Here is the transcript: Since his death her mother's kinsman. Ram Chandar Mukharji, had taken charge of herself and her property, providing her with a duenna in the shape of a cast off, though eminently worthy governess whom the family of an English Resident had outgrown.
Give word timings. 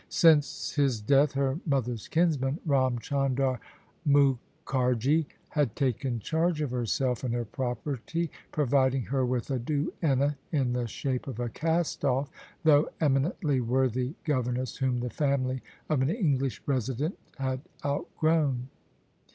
Since 0.09 0.71
his 0.73 0.99
death 0.99 1.33
her 1.33 1.59
mother's 1.63 2.07
kinsman. 2.07 2.57
Ram 2.65 2.97
Chandar 2.97 3.59
Mukharji, 4.03 5.27
had 5.49 5.75
taken 5.75 6.19
charge 6.19 6.59
of 6.59 6.71
herself 6.71 7.23
and 7.23 7.35
her 7.35 7.45
property, 7.45 8.31
providing 8.51 9.03
her 9.03 9.23
with 9.23 9.51
a 9.51 9.59
duenna 9.59 10.37
in 10.51 10.73
the 10.73 10.87
shape 10.87 11.27
of 11.27 11.39
a 11.39 11.49
cast 11.49 12.03
off, 12.03 12.31
though 12.63 12.89
eminently 12.99 13.61
worthy 13.61 14.15
governess 14.23 14.77
whom 14.77 15.01
the 15.01 15.11
family 15.11 15.61
of 15.87 16.01
an 16.01 16.09
English 16.09 16.63
Resident 16.65 17.15
had 17.37 17.61
outgrown. 17.85 18.69